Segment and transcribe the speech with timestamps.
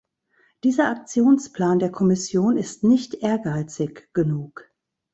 [0.63, 4.67] Dieser Aktionsplan der Kommission ist nicht ehrgeizig genug.